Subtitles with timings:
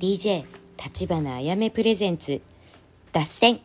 [0.00, 0.44] DJ
[0.82, 2.40] 立花あやめプレゼンツ
[3.12, 3.60] 脱線。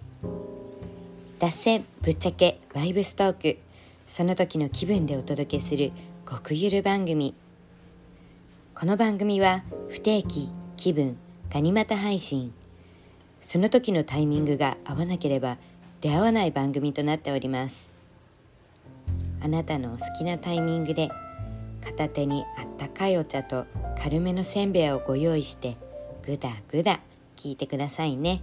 [1.40, 3.58] 脱線ぶっちゃけバイブストーク。
[4.06, 5.94] その時の気分でお届けする
[6.30, 7.36] 極ゆる番組。
[8.78, 11.16] この番組は不定期気分
[11.50, 12.54] ガニ股配信。
[13.40, 15.58] その時のタイミングが合わなければ
[16.02, 17.90] 出会わない番組となっております。
[19.40, 21.08] あなたのお好きなタイミングで
[21.82, 23.66] 片手にあったかいお茶と
[24.04, 25.78] 軽めのせんべいをご用意して
[26.26, 27.00] ぐだぐだ
[27.36, 28.42] 聞いてくださいね。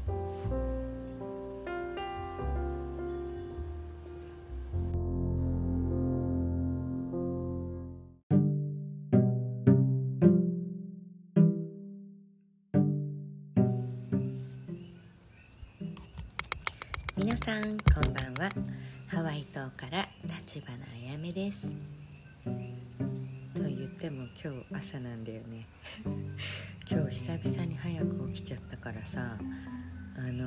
[30.23, 30.47] あの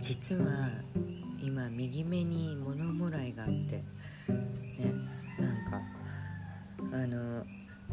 [0.00, 0.70] 実は
[1.42, 3.82] 今右目に物もらいがあってね
[5.38, 7.44] なんかあの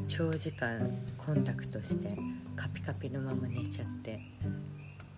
[0.07, 0.79] 長時間
[1.17, 2.17] コンタクトして
[2.55, 4.21] カピカピのまま寝ちゃって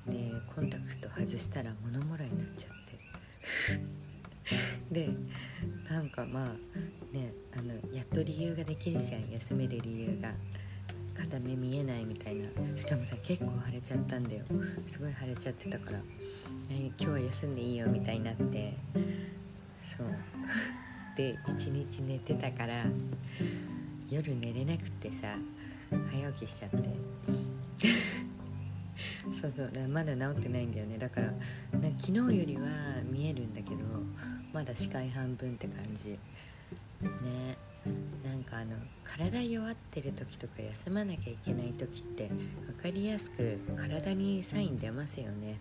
[0.07, 2.81] でコンタクト外したら物もらいになっちゃって。
[4.91, 5.09] で
[5.89, 10.31] なんかまあねあのやっと理由ができるじゃん休める理由が。
[11.15, 12.49] 片目見えないみたいな。
[12.77, 14.43] しかもさ結構腫れちゃったんだよ。
[14.87, 15.99] すごい腫れちゃってたから、
[16.69, 18.73] 今日は休んでいいよみたいになって。
[19.81, 20.07] そう。
[21.17, 22.85] で一日寝てたから
[24.09, 25.35] 夜寝れなくてさ
[26.09, 26.77] 早起きしちゃって。
[29.41, 29.71] そうそう。
[29.71, 30.97] だまだ治ってないんだよね。
[30.97, 31.33] だから
[31.99, 32.61] 昨日よりは
[33.03, 33.75] 見えるんだけど
[34.53, 36.17] まだ視界半分って感じ。
[37.01, 37.57] ね。
[37.85, 42.29] なんかあの体弱ってる時とか休まなきゃいけない時って
[42.67, 45.57] 分かりやすく体にサイン出ますよね。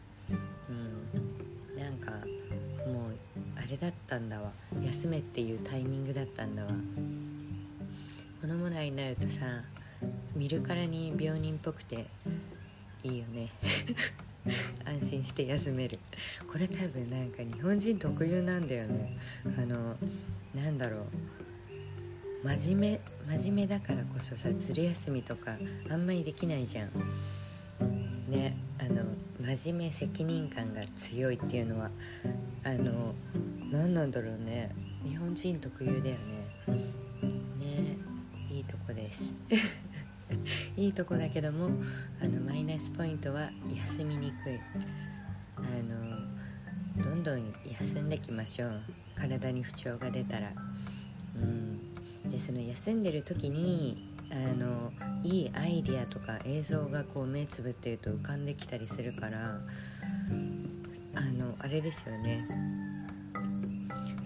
[0.68, 1.80] うん。
[1.82, 2.10] なんか
[2.86, 3.16] もう
[3.56, 4.50] あれだったんだわ。
[4.82, 6.68] 休めっていうタイミングだったんだわ。
[8.40, 9.62] このもらいになるとさ
[10.34, 12.06] 見るからに病人っぽくて
[13.02, 13.48] いいよね。
[14.84, 15.98] 安心して休める。
[16.52, 19.16] これ多分なんか日本人特有なんだよね。
[19.58, 19.96] あの
[20.54, 21.06] なんだろう。
[22.42, 23.00] 真面目
[23.38, 25.52] 真面目だからこそさずる休みとか
[25.90, 26.88] あんまりできないじゃん。
[28.30, 29.02] ねあの
[29.54, 31.90] 真面目責任感が強いっていうのは
[32.64, 33.14] あの
[33.70, 34.70] 何なんだろうね。
[35.06, 36.18] 日本人特有だよね。
[37.58, 37.96] ね
[38.50, 39.24] いいとこです。
[40.78, 41.70] いいとこだけども
[42.22, 43.50] あのマイナスポイントは
[43.86, 44.58] 休みにくい。
[45.56, 45.60] あ
[46.96, 48.80] のどんどん休んできましょう。
[49.14, 50.50] 体に不調が出たら。
[51.36, 51.89] うん。
[52.24, 53.96] でその休んでる時に
[54.30, 54.92] あの
[55.24, 59.58] いいアイディアとか映像がこう目つぶってると浮かんできたりするから
[61.14, 62.44] あのあれですよね。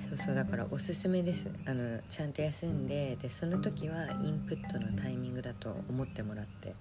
[0.09, 1.49] そうそうだからおすすめです。
[1.67, 6.75] あのちゃんと休んででその時はインプットのタイミングだと思ってもらって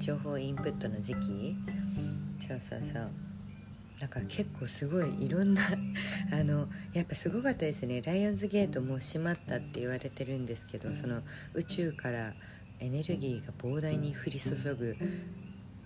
[0.00, 1.56] 情報インプットの時期。
[2.46, 3.33] そうそうそう。
[4.00, 5.62] だから結構すごいいろんな
[6.32, 8.02] あのやっぱすごかったですね。
[8.02, 11.22] ライオンズゲートもう閉まったって言われてるんですけどその
[11.54, 12.32] 宇宙から
[12.80, 14.96] エネルギーが膨大に降り注ぐ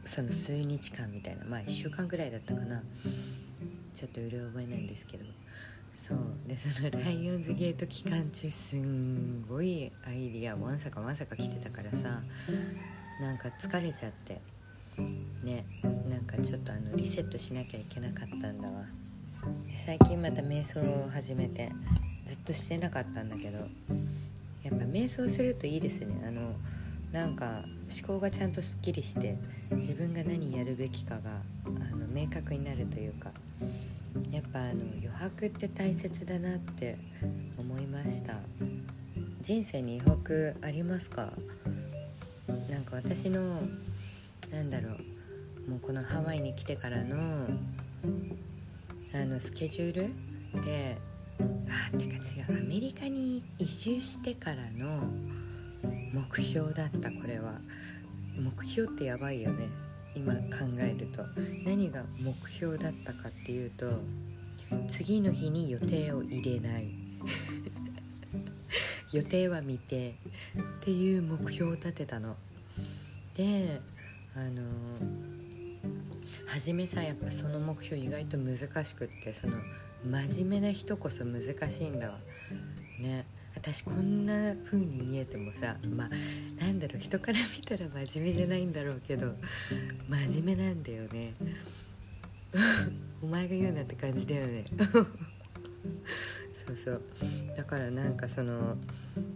[0.04, 2.82] その数日間みたいなまあ1週間ぐらいだったかな。
[3.94, 5.24] ちょっとうる覚えないんですけど。
[5.96, 6.18] そう。
[6.48, 12.22] でそのライオンズゲート期間中すんごいアイディアわんさかわんさか来てたからさ
[13.20, 14.40] なんか疲れちゃって
[15.44, 15.64] ね
[16.08, 18.84] なんかちょっとあのリセットしなきゃいけなかったんだわ。
[19.86, 21.70] 最近また瞑想を始めて
[22.26, 23.64] ずっとしてなかったんだけどや
[24.74, 26.22] っぱ瞑想するといいですね。
[26.26, 26.52] あの
[27.12, 29.36] なんか思考がちゃんとすっきりして
[29.70, 31.20] 自分が何やるべきかが
[31.64, 33.30] あの明確になるというか
[34.30, 36.96] やっぱあの余白って大切だなって
[37.58, 38.34] 思いました。
[39.40, 41.32] 人生に余白ありますか？
[42.70, 43.62] なんか私の
[44.52, 44.88] なんだろ
[45.66, 45.70] う。
[45.70, 47.16] もうこのハワイに来てからの
[49.14, 50.08] あのスケジュー
[50.56, 50.64] ル？
[50.64, 50.96] で
[51.68, 52.62] あてか違う。
[52.64, 55.02] アメリカに移住してからの
[56.12, 57.52] 目標だったこれは。
[58.38, 59.68] 目標ってやばいよね。
[60.14, 60.40] 今考
[60.78, 61.22] えると。
[61.64, 63.90] 何が目標だったかっていうと
[64.88, 66.86] 次の日に予定を入れない。
[69.12, 70.10] 予定は未定。
[70.10, 70.14] っ
[70.84, 72.36] ていう目標を立てたの。
[73.36, 73.80] で
[74.38, 74.62] あの
[76.46, 79.56] 初めさやっぱその目標意外と難しくってその
[80.04, 81.42] 真面目な人こそ難
[81.72, 82.14] しいんだわ。
[83.00, 83.26] ね。
[83.56, 89.32] 私こんな風に見えてもさまあなんだろう人から見たら真面目じゃないんだろうけど
[90.08, 91.34] 真面目なんだよね。
[93.20, 94.64] お前が言うなって感じだよね。
[96.76, 97.02] そう。
[97.20, 98.76] そうだからなんかその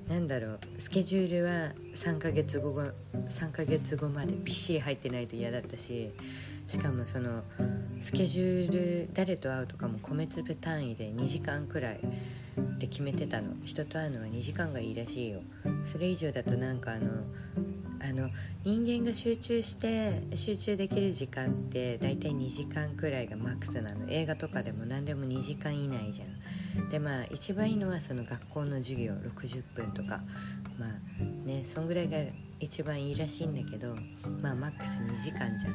[0.08, 2.93] なんだろうスケジュールは3ヶ月後が
[3.31, 6.11] 3ヶ月後までびっしり入ってないと嫌だったし
[6.69, 7.43] しかもその
[8.00, 12.00] スケジュール誰と会うとかも米粒単位で2時間くらい
[12.79, 13.55] で決めてたの。
[13.64, 15.40] 人と会うのは2時間がいいらしいよ。
[15.90, 17.11] それ以上だとなんかあの
[18.02, 18.28] あの
[18.64, 24.10] 人間が集中して集中できる時間って大体2時間くらいがマックスなの。
[24.10, 26.25] 映画とかでも何でも2時間以内じゃ
[26.81, 26.90] ん。
[26.90, 30.20] でまあ一番いいのはその学校の授業60分とか。
[30.78, 32.19] まあねそんぐらいが
[32.58, 33.94] 一番いいらしいんだけど
[34.40, 35.75] まあマックス2時間じゃん。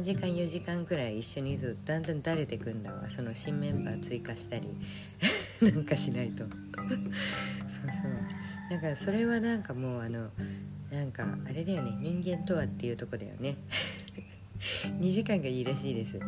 [0.00, 3.10] 3時間4時間くらい一緒にいるとだんだんだれてくんだわ。
[3.10, 4.68] その新メンバー追加したり
[5.62, 6.44] なんかしないと。
[6.46, 8.70] そうそう。
[8.70, 10.30] だからそれはなんかもうあの
[10.92, 13.56] なんかあれだよね人間とはっていうとこだよね。
[15.00, 16.18] 2時間がいいらしいです。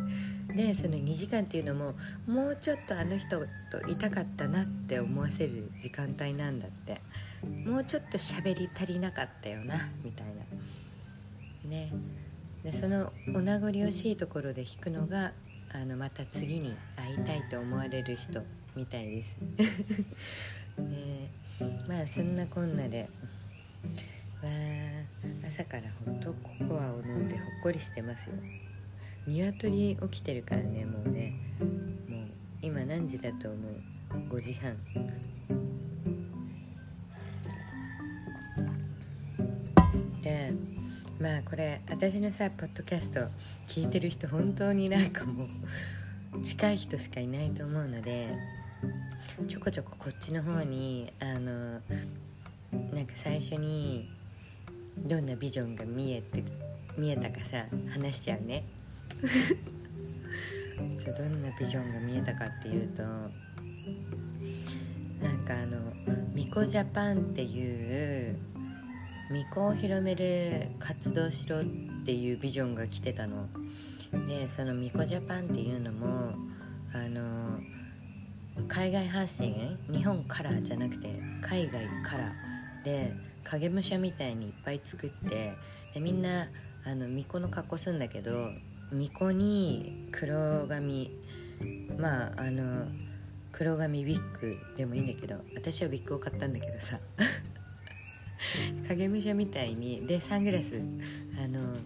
[0.55, 1.93] でその2時間っていうのも
[2.27, 3.39] もうちょっとあの人
[3.71, 6.99] といたかったなって思わせる時間帯なんだって。
[7.65, 10.27] もうちょっと喋り足りなかったよなみたい
[11.63, 11.69] な。
[11.69, 11.91] ね。
[12.63, 15.31] でそのお名残惜しいところで弾くのが
[15.73, 18.41] あのまた次に会いたいと思われる人
[18.75, 19.37] みたいです。
[20.79, 21.29] ね。
[21.87, 23.07] まあそんなこんなで。
[25.47, 28.35] 朝からほんとココアを飲んでほっこりしてますよ。
[29.27, 31.33] 鶏起きてるからねもうね。
[31.59, 32.27] もう
[32.61, 34.75] 今何時だと思う？5時半。
[40.23, 40.53] で
[41.19, 43.19] まあこれ私のさポッドキャスト
[43.67, 45.45] 聞いてる人本当になんかも
[46.33, 48.29] う近い人しかいないと思うので
[49.47, 51.79] ちょこちょここっちの方にあの
[52.93, 54.07] なんか最初に
[54.97, 56.43] どんなビジョンが見えて
[56.97, 58.63] 見えたかさ話しちゃうね。
[61.03, 63.27] そうどんなビジョンが見えたかっていうとな
[65.33, 65.93] んかあの
[66.33, 68.35] 「ミコジャパン」っていう
[69.29, 71.65] 巫女を広める活動しろっ
[72.05, 73.47] ていうビジョンが来てたの。
[74.27, 76.33] でその巫女ジャパンっていうのも
[76.93, 77.59] あの
[78.67, 79.77] 海外発信？
[79.91, 82.33] 日本からじゃなくて海外から。
[82.83, 83.13] で
[83.51, 85.53] 影武者みたいにいっぱい作って
[85.93, 86.47] でみんな
[86.85, 88.49] あの巫女の格好するんだけど
[88.91, 91.11] 巫女に黒髪
[91.97, 92.85] まああの
[93.51, 96.99] 黒髪ウィッグでもいいんだけど私はウィッグを買ったんだけどさ。
[98.87, 100.81] 影武者みたいにでサングラス
[101.43, 101.77] あの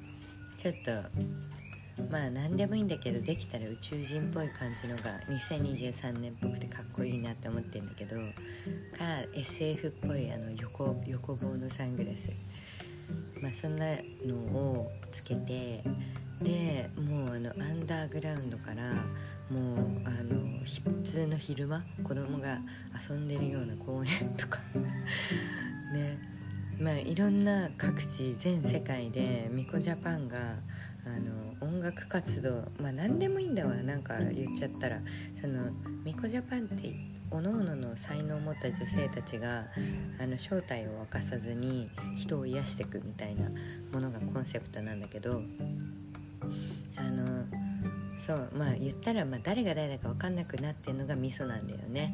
[0.58, 0.92] ちょっと
[2.12, 8.24] まあ何でもいいんだけどできたら宇宙人っぽい感じのが2023年っぽくてかっこいいなって思ってるんだけどか
[9.36, 12.32] SF っぽいあの横横棒のサングラス。
[13.42, 13.86] まあそんな
[14.26, 15.84] のをつけて
[16.42, 18.94] でもうあのアンダーグラウンドから
[19.52, 22.58] もうあの普通の昼間子供が
[23.08, 24.60] 遊んでるような公園とか。
[25.94, 26.18] ね。
[26.80, 30.56] まあいろんな各地全世界でミコジャパンが
[31.06, 35.00] あの音楽活動まあ何でもいいんだわなんか言っちゃったら。
[35.44, 35.60] その
[36.06, 36.96] ミコジャパンって
[37.30, 39.66] おのおのの才能を持った女性たちが
[40.22, 43.50] あの正体を明かさずに人を癒していくみたいな
[43.92, 45.42] ものがコンセプトなんだけど。
[46.96, 47.44] あの
[48.20, 52.14] そうまあ言ったらまあ誰が誰だか分かんなくなってるのがミソなんだよね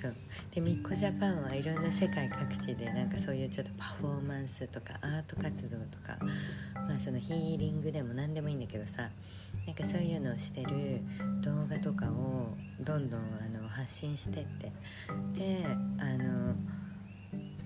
[0.00, 0.14] そう。
[0.54, 6.16] でミッコジャパンはいろんな世界各地でなんかそういうちょっとパフォーマンスとかアート活動とか
[6.74, 9.08] まあそのヒーリングでも何でもいいんだけどさ
[9.66, 11.00] なんかそういうのをしてる
[11.44, 12.48] 動画とかを
[12.80, 13.22] どんどんあ
[13.62, 14.72] の発信してって。
[15.38, 15.64] で
[16.00, 16.54] あの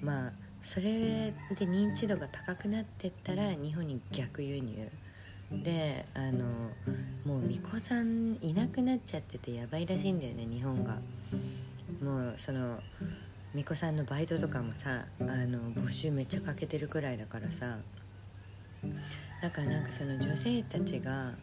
[0.03, 0.33] まあ
[0.63, 4.89] それで認知度が高くなってったら日本に逆輸入。
[5.53, 6.45] であの
[7.27, 10.97] もう巫女さんいなくなっちゃっててやばいらしいんだよね日本が。
[12.03, 12.79] もうその
[13.53, 17.79] 巫女さんのバイトとかもさあの募集めっちゃかけてるくらいだからさ
[19.43, 21.35] だからなんかその女性たちがあ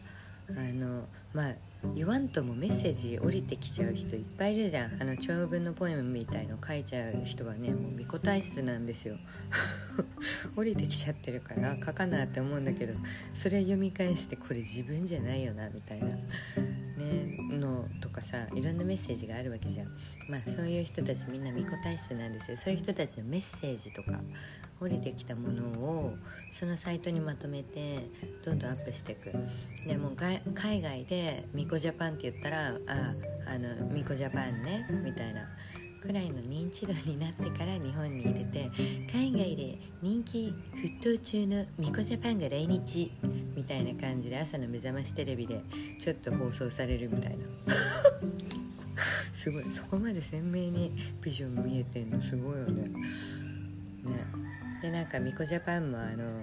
[0.72, 1.54] のまあ
[1.94, 5.02] 言わんともメッセージ降りてきちゃう人いっぱいいるじゃん。
[5.02, 9.16] あの長文のポエムみたいの書いちゃう人はねもう巫女体質なんですよ。
[10.56, 12.94] 降りてきちゃってるから書かなって思うんだけど
[13.34, 16.06] それ読み返してこれ自分じゃないよなみたいな。
[16.06, 16.20] ね
[17.58, 19.86] のとかさいろんなメッセージがあるわけじゃん。
[20.28, 22.56] まあそういう人たちみんな巫女体質なんですよ。
[22.56, 24.20] そういう人たちのメッセージとか
[24.80, 26.14] 降りてきたものを
[26.50, 27.98] そのサイトにまとめて
[28.44, 29.32] どんどんアップしていく。
[29.86, 30.12] でも
[30.54, 33.14] 海外で「ミコジャパン」って言ったら「あ
[33.46, 35.48] あのミコジャパンね」みたいな。
[36.00, 38.70] くらいの認知度になってから日本に入れて
[39.12, 43.12] 海外で人気沸騰中のミコジャパンが来日
[43.54, 45.60] みたいな感じで朝の目覚ましテレビで
[46.00, 47.44] ちょっと放送されるみたいな。
[49.34, 49.70] すごい。
[49.70, 50.90] そこまで鮮明に
[51.22, 52.22] ビジョン見えてんの？
[52.22, 52.88] すごいよね。
[52.88, 52.92] ね。
[54.80, 56.42] でなんかミコジャパンもあの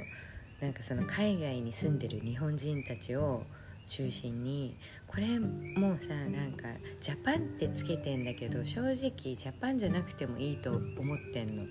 [0.61, 3.43] なんかその海外に住んでる日本人たちを
[3.87, 4.73] 中心に
[5.07, 6.67] これもうさなんか
[7.01, 11.63] ジャパンってつけてんだけど正直ジャパンじゃなくてもいいと思ってんの。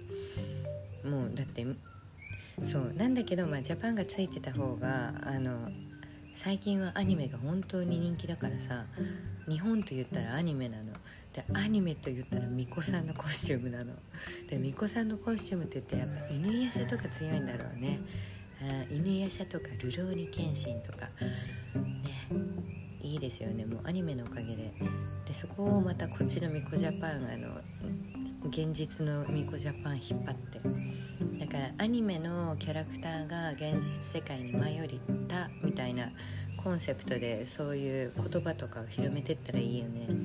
[1.10, 1.64] もうだって
[2.64, 5.70] そうなんだけど、まあ、ジャパンがついてた方があの
[6.34, 8.84] 最近はアニメが本当に人気だからさ
[9.48, 10.84] 日本と言ったらアニメなの。
[11.34, 13.92] でアニメと言ったら巫女さんのコスチュームなの。
[14.48, 17.98] で巫女さんのコスチュームって言ってやっぱ犬夜叉とか強いんだろうね。
[18.90, 21.06] 犬夜叉とかルローニケンシンとか。
[21.06, 22.16] ね
[23.02, 23.64] いいですよね。
[23.66, 24.72] もうアニメのおかげで。
[25.26, 27.48] でそこをまたこっちのミコジャパンあの
[28.48, 30.60] 現実のミコジャパン引っ張って。
[31.38, 36.08] だからアニメのキャラクターが現実世界に舞い降りたみたいな
[36.62, 40.06] コンセプトでそういう言葉とかを広めてったらいいよね。
[40.08, 40.18] うんう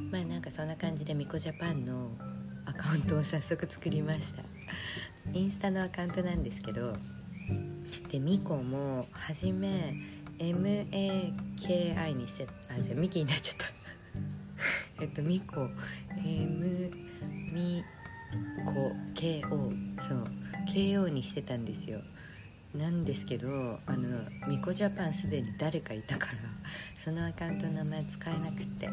[0.00, 0.10] ん。
[0.10, 2.08] まあなんかそんな感じでミコジャパンの
[2.64, 4.42] アカウントを早速作りました。
[5.34, 6.94] インスタのアカウントなんですけど
[8.10, 9.94] でミコも初め
[10.38, 13.66] MAKI にしてあじゃあミキになっちゃった。
[15.02, 15.68] えっとミコ
[16.24, 16.90] M
[17.52, 17.82] ミ
[18.64, 19.48] コ KO
[20.08, 20.28] そう
[20.72, 22.00] KO にしてたんですよ。
[22.74, 26.32] なんですけどあのミコジャパンすでに誰かいたから
[27.02, 28.88] そのアカウントの名前使えなくって。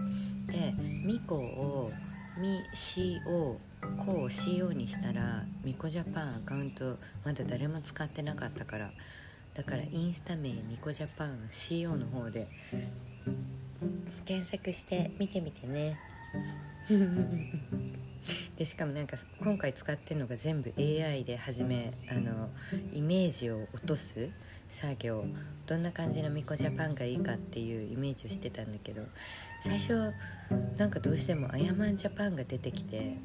[0.48, 0.74] で
[1.06, 1.92] ミコを
[2.38, 3.58] ミ CO
[4.06, 8.90] コを CO にしたらミコジャパンアカウントまだ誰も使ってなかったから。
[9.56, 12.46] だからインスタ名ミコジャパン CO の方で
[14.26, 15.98] 検索して見てみてね。
[18.58, 22.50] でしかもなんか今回使ってるのが全部 AI で始めあの
[22.94, 24.30] イメージを落とす
[24.70, 25.26] 作業。
[25.68, 29.02] どんな感じのミコジャパンがいいかっていうイメージをしてたんだけど
[29.64, 30.14] 最初
[30.78, 33.18] なんかどうしてもアヤマンジャパンが出てきて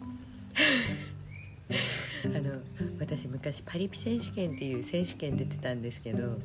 [2.24, 2.60] あの
[2.98, 6.36] 私昔パリピ選手権っていう選手権出てたんですけど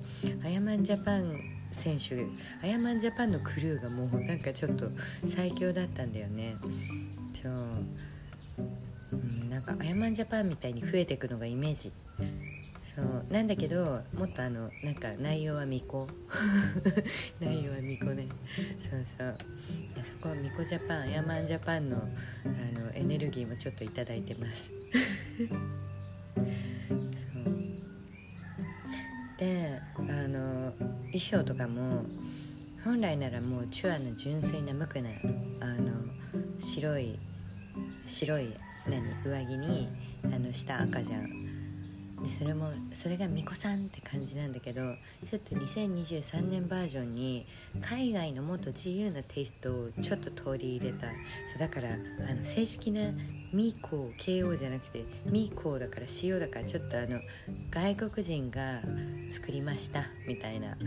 [0.44, 1.40] アヤマンジャパン
[1.72, 2.26] 選手
[2.66, 4.90] アヤマンジャパンのクルーがもうなんかちょっと
[5.28, 6.56] 最強だったんだよね。
[7.42, 7.54] そう、
[9.12, 11.92] うん、なんかアヤマンジャパンみたいに増えていくのがイメージ。
[12.96, 16.08] そうなんだけどもっとあのなんか内容は巫女
[17.42, 18.28] 内容は巫女ね。
[18.90, 19.38] そうそう。
[20.06, 22.00] そこは巫女ジャパンアヤマンジャパンのあ
[22.80, 24.72] のエネルギーもちょっと頂いてます。
[29.38, 30.72] であの
[31.12, 32.06] 衣装とかも
[32.86, 35.10] 本来ならもうチュアの純粋な無垢な
[35.60, 35.92] あの
[36.62, 37.20] 白い
[38.08, 38.54] 白い
[38.88, 39.90] 何上着に
[40.24, 41.55] あの下赤じゃん
[42.24, 44.96] でそれもそれが巫女さんって感じなんだけど
[45.26, 47.46] ちょっと2023年バージョンに
[47.82, 51.08] 海外のもっと自由なテイストをちょっと取り入れた。
[51.08, 51.14] そ
[51.56, 53.12] うだからあの正式な
[53.54, 57.20] ミーコー KO じゃなくてミーコーだから塩だからちょっとあの
[57.70, 58.82] 外国人が
[59.32, 60.78] 作りましたみたいな。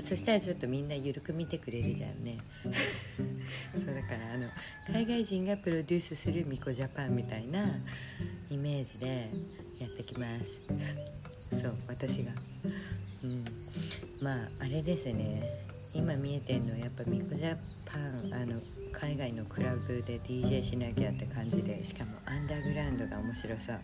[0.00, 2.38] そしたらちょっとみんな緩く見てくれるじゃんね。
[3.72, 4.48] そうだからあの
[4.88, 7.66] 海外人がプロデュースするミコジャパンみたいな
[8.50, 9.28] イメージで
[9.80, 10.26] やってきま
[11.50, 11.60] す。
[11.62, 12.32] そう私が。
[13.24, 13.44] うん。
[14.20, 15.42] まああれですね。
[15.94, 18.60] 今見えてるのはやっぱミコジャパンあの
[18.92, 23.78] 海外のクラブで DJ しなきゃって感じでしかもアンダーグラウンドが面白さ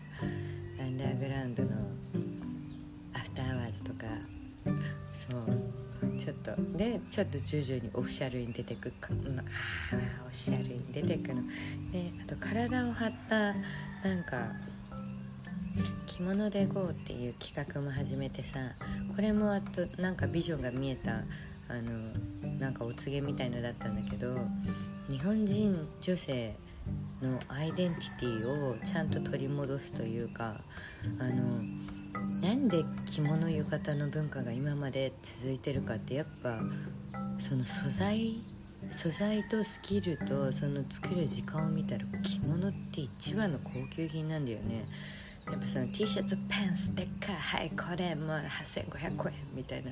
[0.79, 1.69] アンダーグラウンドの
[3.15, 4.33] アフターアワーズとか。
[5.27, 5.72] そう
[6.19, 9.43] ちょっとでちょっと徐々にオフィシャルに出てくか、うん、あ
[10.25, 11.41] オフィシャルに出てくの。
[11.91, 13.53] であと体を張った
[14.07, 14.51] なんか
[16.05, 18.59] 着物で GO っていう企画も始めてさ
[19.15, 21.11] これもあとなんかビジョンが見えた
[21.69, 24.35] あのなんかお告げみたいのだったんだけど
[25.09, 26.53] 日本人女性
[27.21, 30.55] のアイデンティティをちゃんと取り戻すというか
[31.19, 31.61] あの
[32.43, 36.59] なんで着物浴衣の文化が今まで続いてるかってやっぱ
[37.39, 38.35] その素材
[38.91, 44.83] 素材とスキルとその作る時間を見たら着物って一番の高級品なんだよね。
[45.45, 49.91] やっぱその T シャツパンステッカーはいこれもう8500円みたいな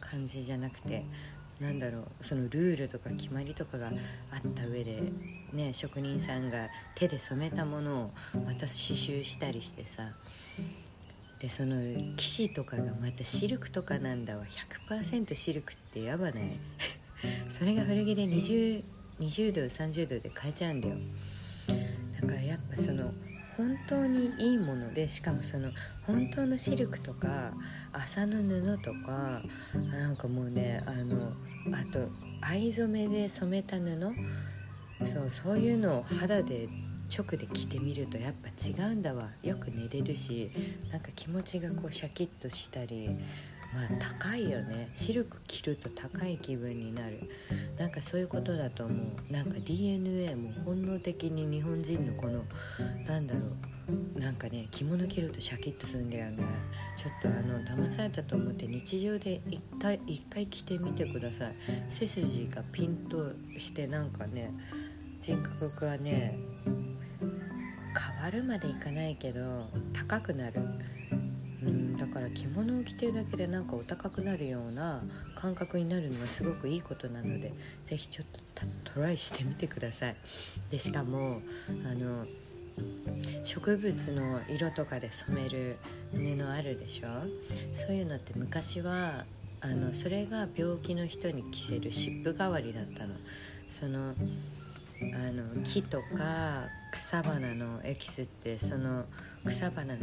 [0.00, 1.02] 感じじゃなくて
[1.60, 5.02] なんだろうそのルールとか決まりとかがあった上で
[5.52, 8.10] ね職人さんが手で染めたものを
[8.46, 10.04] また刺繍したりしてさ
[11.40, 11.76] でその
[12.16, 14.44] 生地とかがまたシルクとかなんだわ。
[14.88, 16.58] 100%シルクってやばない？
[17.50, 18.82] それが古着で 20,
[19.20, 20.96] 20度30度で買えちゃうんだよ。
[22.20, 23.12] だからやっぱその
[23.56, 25.70] 本当にいいものでしかもその
[26.06, 27.52] 本当のシルクとか
[27.92, 29.42] 麻の布とか
[29.90, 31.32] なんかもうねあの
[31.72, 32.08] あと
[32.42, 34.14] 藍染めで染めた布？
[35.06, 36.68] そうそういうのを肌で
[37.10, 39.28] 直で着てみるとやっぱ違うんだわ。
[39.42, 40.50] よく寝れるし
[40.92, 43.08] なんか気持ちがこうシャキッとしたり
[43.74, 43.88] まあ
[44.20, 44.88] 高いよね。
[44.94, 47.20] シルク着ると高い気分になる。
[47.78, 49.32] なんかそういうことだと思う。
[49.32, 52.42] なんか DNA も本能的に日本人のこの
[53.06, 53.52] なんだろう。
[54.18, 56.38] なんかね着物着るとシャキッとするんだよね。
[56.96, 59.60] ちょっとあの騙されたと思って日常で一
[60.28, 61.54] 回着てみてください。
[61.90, 64.50] 背筋がピンとしてなんかね
[65.26, 70.60] 人格がね変わるまでいかないけど高くなる。
[71.64, 75.02] うんだから着物を着てるだけでなんかお高くなるような
[75.34, 77.52] 感覚になるのはすごくいいことなので
[77.86, 80.16] 是非ちょっとトライしてみてください。
[80.70, 81.40] でしかも
[81.90, 82.24] あの
[83.44, 85.76] 植物の色とかで染める
[86.12, 87.08] 布あるでしょ？
[87.84, 89.24] そういうのって昔は
[89.60, 93.14] あのそれが病気の人に着せる湿布代わりだったの。
[93.68, 94.14] その
[95.02, 99.04] あの木とか草花のエキスってその
[99.44, 99.98] 草花の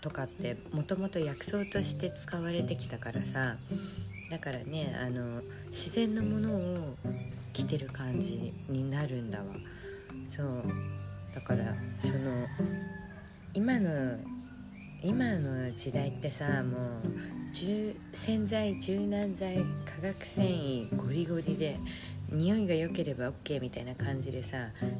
[0.00, 3.56] とかってもともと薬草として使われてきたからさ
[4.30, 6.94] だからねあの自然のものを
[7.52, 9.44] 着てる感じになるんだわ。
[10.28, 10.46] そう。
[11.34, 12.46] だからその
[13.54, 14.16] 今の
[15.02, 17.36] 今の時代ってさもう
[18.12, 19.62] 洗剤柔軟剤化
[20.02, 21.78] 学繊維ゴリゴリで
[22.30, 24.56] 匂いが良ければ OK みたいな感じでさ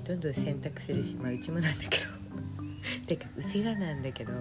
[0.07, 2.05] どんどん洗濯するしまあうちもなんだけど。
[3.07, 4.33] てかうちがなんだけど。
[4.33, 4.39] ね。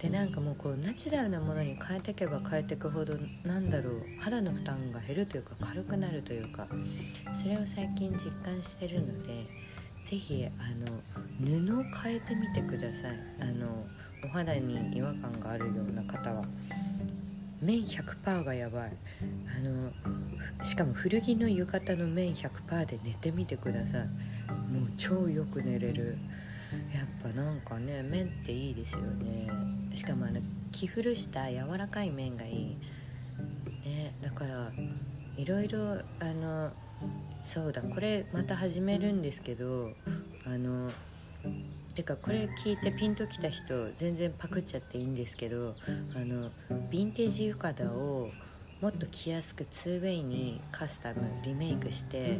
[0.00, 4.02] でなんかもうこうナチュラルなものに変えていけば変えていくほどなんだろう。
[4.20, 6.66] 肌の負担が減るというか軽くなるというか。
[7.40, 9.46] それを最近実感してるので
[10.06, 10.50] 是非あ
[10.90, 11.00] の
[11.40, 13.18] 布を変えてみてください。
[13.40, 13.86] あの
[14.24, 16.44] お肌に違和感があるような方は。
[17.62, 18.92] 綿100%がやばい。
[19.56, 24.00] あのしかも古着の浴衣の綿100%で寝てみてください。
[24.72, 26.16] もう超よく寝れる。
[26.94, 29.48] やっぱなんかね麺っていいですよね。
[29.94, 30.40] しかもあの
[30.72, 32.76] 着古した柔らかい麺がいい。
[33.84, 34.70] ねだから
[35.36, 35.78] いろいろ
[36.20, 36.70] あの
[37.44, 39.90] そうだこれまた始めるんですけど
[40.46, 40.90] あの
[41.94, 45.74] てかこれ聞いてピンときた人全然パクっちゃっていいんですけど
[46.16, 48.30] あのヴィンテージ浴衣を
[48.80, 52.38] もっと着やすく 2way にカスタムリメイクして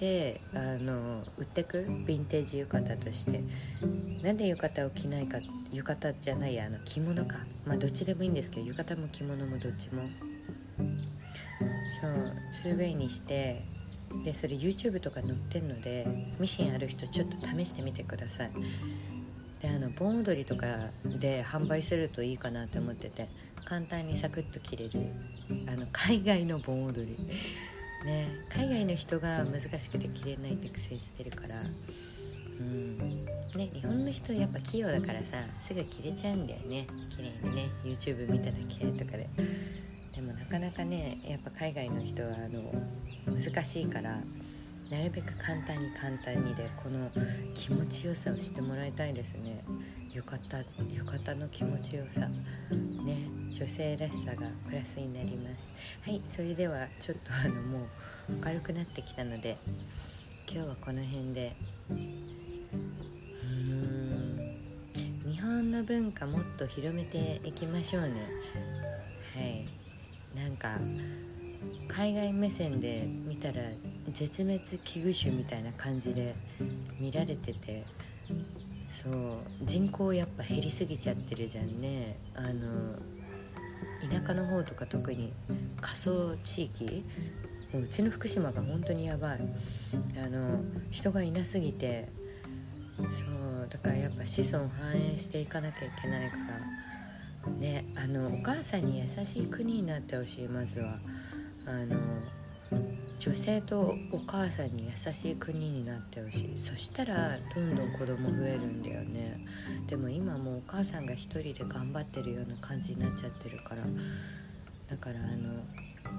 [0.00, 1.78] であの売ってく？
[1.78, 3.40] ヴィンテージ浴衣として。
[4.22, 5.38] なんで浴衣を着ないか
[5.70, 7.36] 浴衣じゃないやあの着物か。
[7.64, 10.02] まあどっちでもいいんですけど浴衣も着物もどっちも。
[12.00, 13.62] そう 2way にして
[14.22, 16.06] でそれ YouTube とか載ってんので
[16.38, 18.50] ミシンある人ちょっと試してみてください。
[19.60, 20.66] であの盆踊りとか
[21.04, 23.28] で販売するといいかなって思ってて
[23.64, 25.12] 簡単にサクッと着れる
[25.66, 27.16] あの海外の盆踊り。
[28.04, 31.62] ね海外の人が難しくて着れないって苦戦してるから。
[32.60, 32.98] うん。
[33.56, 36.86] ね日本の人やっぱ器用だからさすぐ着れちゃうんだよね。
[37.16, 39.28] 綺麗にね YouTube 見ただけとかで。
[40.14, 42.70] でもなかなかねやっぱ海外の人はあの
[43.34, 44.16] 難しいから
[44.90, 47.10] なるべく簡単に簡単にでこの
[47.54, 49.64] 気持ちよさをしてもらいたいですね。
[50.14, 52.28] 浴衣浴衣の気持ちよさ。
[53.04, 53.16] ね
[53.58, 56.08] 女性らしさがプラスになります。
[56.08, 57.88] はいそれではちょっとあのもう
[58.44, 59.56] 明るくなってきたので
[60.46, 61.56] 今日はこの辺で。
[61.90, 62.14] うん
[65.32, 68.10] 日本の文化もっと広めていきましょうね。
[69.34, 69.83] はい。
[70.34, 70.78] なんか
[71.88, 73.54] 海外目線で見たら
[74.08, 76.34] 絶滅危惧種みたいな感じで
[76.98, 77.84] 見られてて
[78.90, 79.14] そう
[79.62, 82.16] 人口やっぱ減りすぎちゃってるじゃんね。
[82.34, 82.96] あの
[84.10, 85.32] 田舎の方とか特に
[85.80, 87.04] 過疎地域
[87.72, 89.40] もううちの福島が本当にやばい。
[90.24, 92.08] あの人がいなすぎて
[92.98, 96.60] そうだからやっぱ子孫繁栄していかなきゃいけないから
[97.50, 100.98] ねあのお母さんに優しい国になってほしいまずは。
[101.66, 101.96] あの
[103.18, 106.60] 女性とお母さんに優しい国になってほしい。
[106.62, 109.38] そしたらどんどん子供増えるんだよね。
[109.88, 113.82] でも今もうお母さんが一人で頑張ってるような感じになっちゃってるから。
[114.90, 115.62] だからあの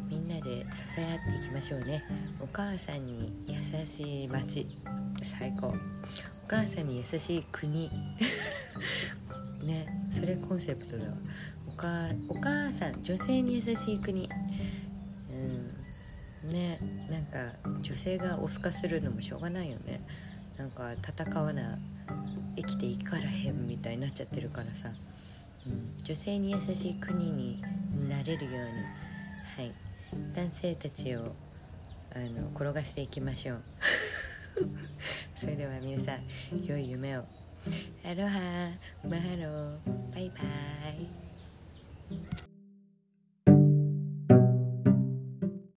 [0.10, 2.04] みんなで支え合っていきましょうね。
[2.42, 4.66] お母さんに優しい町
[5.38, 5.68] 最高。
[5.68, 5.74] お
[6.48, 7.92] 母さんに優しい国。
[9.66, 11.12] ねそれコンセプトだわ。
[11.68, 14.30] おかお母さん女性に優しい国。
[16.44, 16.54] うん。
[16.54, 20.00] ねなんか女性がオス化するのもしょうがないよね。
[20.58, 21.78] なんか戦わな
[22.56, 24.90] 生きていからへんみたいになっちゃってるからさ、
[25.68, 27.62] うん、女性に優しい国に
[28.08, 28.58] なれるように。
[29.58, 29.72] はい。
[30.36, 31.34] 男性たちを
[32.16, 33.64] あの転がしていきましょう。
[35.40, 37.26] それでは皆さん良い夢を。
[38.04, 38.70] アロハ
[39.04, 39.80] マハロ
[40.14, 40.36] バイバ
[40.92, 42.45] イ